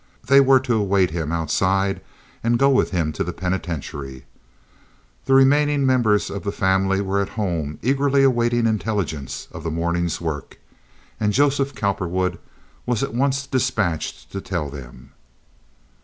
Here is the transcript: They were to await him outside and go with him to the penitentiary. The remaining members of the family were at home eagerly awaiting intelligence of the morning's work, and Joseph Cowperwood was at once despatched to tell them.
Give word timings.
They 0.25 0.41
were 0.41 0.59
to 0.61 0.73
await 0.77 1.11
him 1.11 1.31
outside 1.31 2.01
and 2.43 2.57
go 2.57 2.71
with 2.71 2.89
him 2.89 3.13
to 3.13 3.23
the 3.23 3.31
penitentiary. 3.33 4.25
The 5.25 5.35
remaining 5.35 5.85
members 5.85 6.31
of 6.31 6.41
the 6.43 6.51
family 6.51 7.01
were 7.01 7.21
at 7.21 7.29
home 7.29 7.77
eagerly 7.83 8.23
awaiting 8.23 8.65
intelligence 8.65 9.47
of 9.51 9.61
the 9.63 9.69
morning's 9.69 10.19
work, 10.19 10.57
and 11.19 11.33
Joseph 11.33 11.75
Cowperwood 11.75 12.39
was 12.87 13.03
at 13.03 13.13
once 13.13 13.45
despatched 13.45 14.31
to 14.31 14.41
tell 14.41 14.71
them. 14.71 15.11